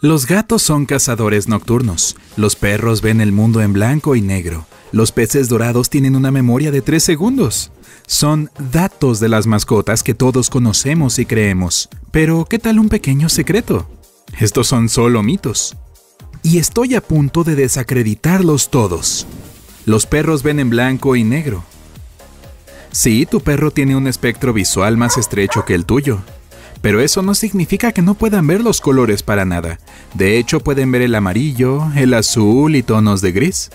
[0.00, 5.10] Los gatos son cazadores nocturnos, los perros ven el mundo en blanco y negro, los
[5.10, 7.72] peces dorados tienen una memoria de 3 segundos.
[8.06, 11.88] Son datos de las mascotas que todos conocemos y creemos.
[12.12, 13.90] Pero, ¿qué tal un pequeño secreto?
[14.38, 15.76] Estos son solo mitos.
[16.44, 19.26] Y estoy a punto de desacreditarlos todos.
[19.84, 21.64] Los perros ven en blanco y negro.
[22.92, 26.20] Sí, tu perro tiene un espectro visual más estrecho que el tuyo,
[26.80, 29.78] pero eso no significa que no puedan ver los colores para nada.
[30.14, 33.70] De hecho, pueden ver el amarillo, el azul y tonos de gris.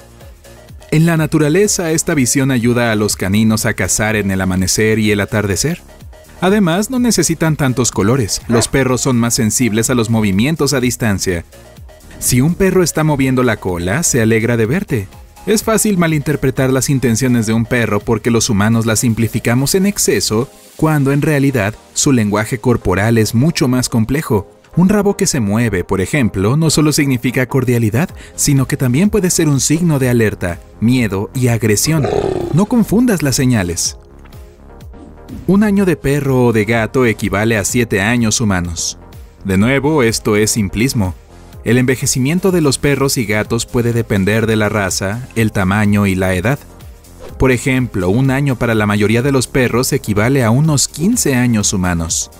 [0.91, 5.11] En la naturaleza, esta visión ayuda a los caninos a cazar en el amanecer y
[5.11, 5.81] el atardecer.
[6.39, 8.41] Además, no necesitan tantos colores.
[8.47, 11.45] Los perros son más sensibles a los movimientos a distancia.
[12.19, 15.07] Si un perro está moviendo la cola, se alegra de verte.
[15.45, 20.47] Es fácil malinterpretar las intenciones de un perro porque los humanos las simplificamos en exceso,
[20.77, 24.49] cuando en realidad su lenguaje corporal es mucho más complejo.
[24.77, 29.29] Un rabo que se mueve, por ejemplo, no solo significa cordialidad, sino que también puede
[29.29, 32.07] ser un signo de alerta, miedo y agresión.
[32.53, 33.97] No confundas las señales.
[35.45, 38.97] Un año de perro o de gato equivale a siete años humanos.
[39.43, 41.13] De nuevo, esto es simplismo.
[41.63, 46.15] El envejecimiento de los perros y gatos puede depender de la raza, el tamaño y
[46.15, 46.59] la edad.
[47.39, 51.71] Por ejemplo, un año para la mayoría de los perros equivale a unos 15 años
[51.71, 52.31] humanos.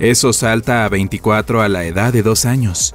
[0.00, 2.94] Eso salta a 24 a la edad de 2 años.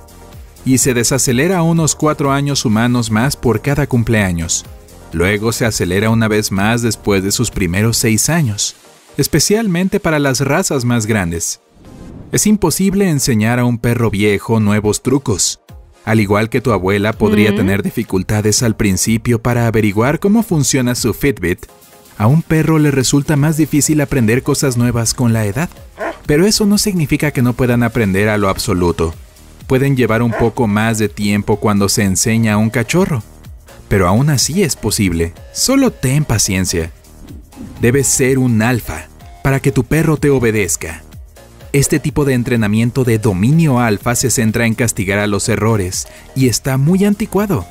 [0.65, 4.65] Y se desacelera a unos 4 años humanos más por cada cumpleaños.
[5.13, 8.75] Luego se acelera una vez más después de sus primeros 6 años,
[9.15, 11.61] especialmente para las razas más grandes.
[12.35, 15.61] Es imposible enseñar a un perro viejo nuevos trucos.
[16.03, 21.13] Al igual que tu abuela podría tener dificultades al principio para averiguar cómo funciona su
[21.13, 21.65] Fitbit,
[22.17, 25.69] a un perro le resulta más difícil aprender cosas nuevas con la edad.
[26.25, 29.13] Pero eso no significa que no puedan aprender a lo absoluto.
[29.65, 33.23] Pueden llevar un poco más de tiempo cuando se enseña a un cachorro.
[33.87, 35.33] Pero aún así es posible.
[35.53, 36.91] Solo ten paciencia.
[37.79, 39.07] Debes ser un alfa
[39.41, 41.04] para que tu perro te obedezca.
[41.75, 46.47] Este tipo de entrenamiento de dominio alfa se centra en castigar a los errores y
[46.47, 47.65] está muy anticuado.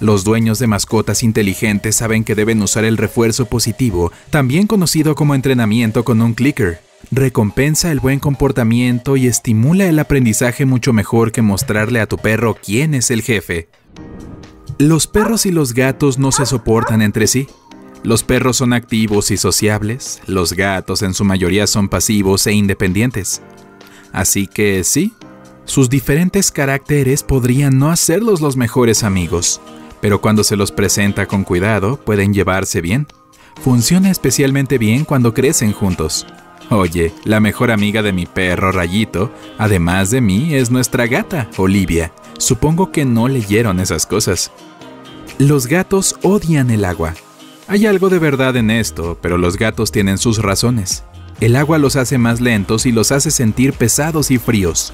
[0.00, 5.34] Los dueños de mascotas inteligentes saben que deben usar el refuerzo positivo, también conocido como
[5.34, 6.80] entrenamiento con un clicker.
[7.10, 12.56] Recompensa el buen comportamiento y estimula el aprendizaje mucho mejor que mostrarle a tu perro
[12.64, 13.68] quién es el jefe.
[14.78, 17.46] Los perros y los gatos no se soportan entre sí.
[18.02, 23.42] Los perros son activos y sociables, los gatos en su mayoría son pasivos e independientes.
[24.12, 25.12] Así que sí,
[25.66, 29.60] sus diferentes caracteres podrían no hacerlos los mejores amigos,
[30.00, 33.06] pero cuando se los presenta con cuidado pueden llevarse bien.
[33.62, 36.26] Funciona especialmente bien cuando crecen juntos.
[36.70, 42.12] Oye, la mejor amiga de mi perro Rayito, además de mí, es nuestra gata, Olivia.
[42.38, 44.50] Supongo que no leyeron esas cosas.
[45.38, 47.14] Los gatos odian el agua,
[47.70, 51.04] hay algo de verdad en esto, pero los gatos tienen sus razones.
[51.40, 54.92] El agua los hace más lentos y los hace sentir pesados y fríos.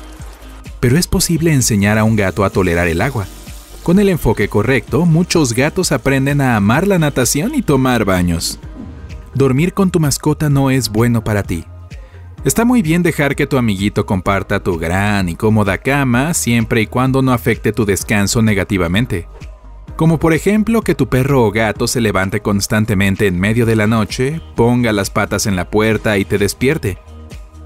[0.78, 3.24] Pero es posible enseñar a un gato a tolerar el agua.
[3.82, 8.58] Con el enfoque correcto, muchos gatos aprenden a amar la natación y tomar baños.
[9.32, 11.64] Dormir con tu mascota no es bueno para ti.
[12.44, 16.86] Está muy bien dejar que tu amiguito comparta tu gran y cómoda cama siempre y
[16.86, 19.28] cuando no afecte tu descanso negativamente.
[19.96, 23.86] Como por ejemplo que tu perro o gato se levante constantemente en medio de la
[23.86, 26.98] noche, ponga las patas en la puerta y te despierte.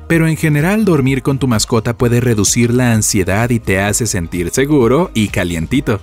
[0.07, 4.51] Pero en general dormir con tu mascota puede reducir la ansiedad y te hace sentir
[4.51, 6.01] seguro y calientito.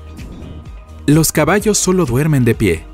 [1.06, 2.86] Los caballos solo duermen de pie.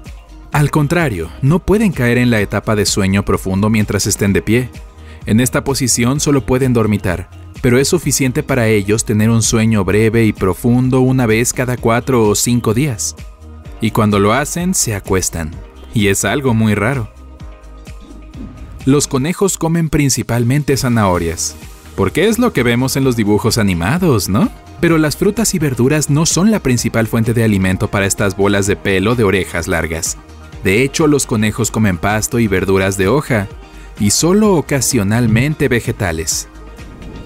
[0.51, 4.69] Al contrario, no pueden caer en la etapa de sueño profundo mientras estén de pie.
[5.25, 7.29] En esta posición solo pueden dormitar,
[7.63, 12.27] pero es suficiente para ellos tener un sueño breve y profundo una vez cada cuatro
[12.27, 13.15] o cinco días.
[13.79, 15.51] Y cuando lo hacen, se acuestan.
[15.93, 17.09] Y es algo muy raro.
[18.83, 21.55] Los conejos comen principalmente zanahorias,
[21.95, 24.51] porque es lo que vemos en los dibujos animados, ¿no?
[24.81, 28.67] Pero las frutas y verduras no son la principal fuente de alimento para estas bolas
[28.67, 30.17] de pelo de orejas largas.
[30.65, 33.47] De hecho, los conejos comen pasto y verduras de hoja,
[34.01, 36.49] y solo ocasionalmente vegetales.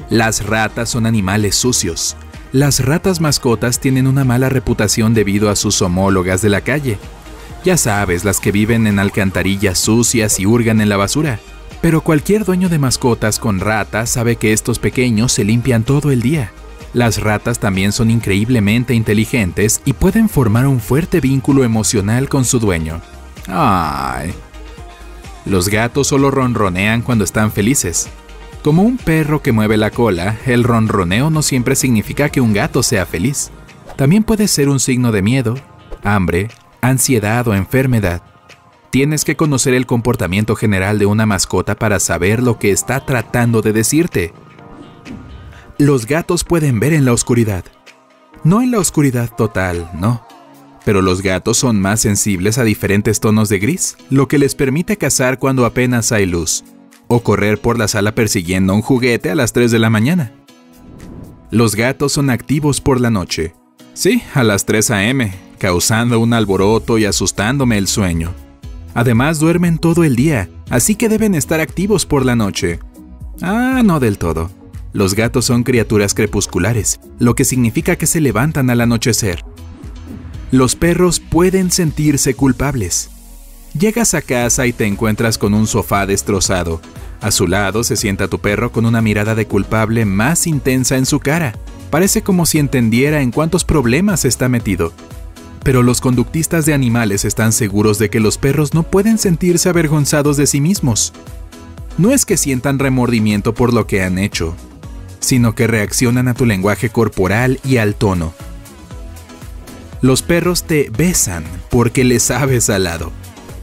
[0.09, 2.15] Las ratas son animales sucios.
[2.54, 6.98] Las ratas mascotas tienen una mala reputación debido a sus homólogas de la calle.
[7.65, 11.39] Ya sabes, las que viven en alcantarillas sucias y hurgan en la basura.
[11.81, 16.21] Pero cualquier dueño de mascotas con ratas sabe que estos pequeños se limpian todo el
[16.21, 16.51] día.
[16.94, 22.59] Las ratas también son increíblemente inteligentes y pueden formar un fuerte vínculo emocional con su
[22.59, 23.01] dueño.
[23.48, 24.33] Ay.
[25.45, 28.09] Los gatos solo ronronean cuando están felices.
[28.62, 32.83] Como un perro que mueve la cola, el ronroneo no siempre significa que un gato
[32.83, 33.51] sea feliz.
[33.95, 35.56] También puede ser un signo de miedo,
[36.04, 36.50] hambre,
[36.81, 38.21] ansiedad o enfermedad.
[38.89, 43.62] Tienes que conocer el comportamiento general de una mascota para saber lo que está tratando
[43.62, 44.33] de decirte.
[45.77, 47.63] Los gatos pueden ver en la oscuridad.
[48.44, 50.25] No en la oscuridad total, no.
[50.86, 54.98] Pero los gatos son más sensibles a diferentes tonos de gris, lo que les permite
[54.98, 56.63] cazar cuando apenas hay luz,
[57.07, 60.33] o correr por la sala persiguiendo un juguete a las 3 de la mañana.
[61.51, 63.56] Los gatos son activos por la noche.
[63.94, 68.33] Sí, a las 3 a.m., causando un alboroto y asustándome el sueño.
[68.94, 72.80] Además duermen todo el día, así que deben estar activos por la noche.
[73.42, 74.50] Ah, no del todo.
[74.94, 79.44] Los gatos son criaturas crepusculares, lo que significa que se levantan al anochecer.
[80.51, 83.09] Los perros pueden sentirse culpables.
[83.77, 86.81] Llegas a casa y te encuentras con un sofá destrozado.
[87.21, 91.06] A su lado se sienta tu perro con una mirada de culpable más intensa en
[91.06, 91.53] su cara.
[91.91, 94.94] Parece como si entendiera en cuántos problemas está metido.
[95.63, 100.38] Pero los conductistas de animales están seguros de que los perros no pueden sentirse avergonzados
[100.38, 101.13] de sí mismos.
[102.00, 104.56] No es que sientan remordimiento por lo que han hecho,
[105.19, 108.33] sino que reaccionan a tu lenguaje corporal y al tono.
[110.01, 113.12] Los perros te besan porque les sabes al lado.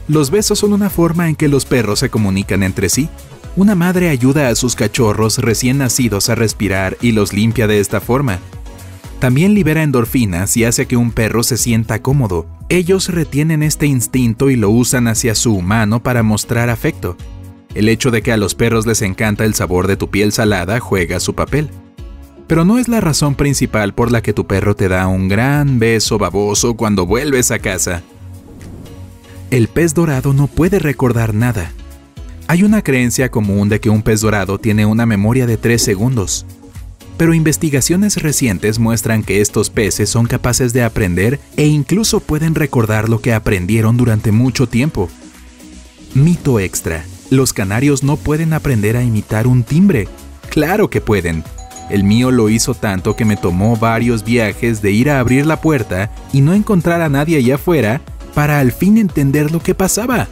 [0.07, 3.09] Los besos son una forma en que los perros se comunican entre sí.
[3.55, 8.01] Una madre ayuda a sus cachorros recién nacidos a respirar y los limpia de esta
[8.01, 8.39] forma.
[9.19, 12.45] También libera endorfinas y hace que un perro se sienta cómodo.
[12.69, 17.17] Ellos retienen este instinto y lo usan hacia su humano para mostrar afecto.
[17.73, 20.79] El hecho de que a los perros les encanta el sabor de tu piel salada
[20.79, 21.69] juega su papel.
[22.45, 25.79] Pero no es la razón principal por la que tu perro te da un gran
[25.79, 28.03] beso baboso cuando vuelves a casa.
[29.51, 31.71] El pez dorado no puede recordar nada.
[32.47, 36.45] Hay una creencia común de que un pez dorado tiene una memoria de 3 segundos.
[37.17, 43.07] Pero investigaciones recientes muestran que estos peces son capaces de aprender e incluso pueden recordar
[43.07, 45.09] lo que aprendieron durante mucho tiempo.
[46.15, 47.05] Mito extra.
[47.29, 50.07] Los canarios no pueden aprender a imitar un timbre.
[50.49, 51.43] Claro que pueden.
[51.89, 55.61] El mío lo hizo tanto que me tomó varios viajes de ir a abrir la
[55.61, 58.01] puerta y no encontrar a nadie allá afuera
[58.35, 60.27] para al fin entender lo que pasaba.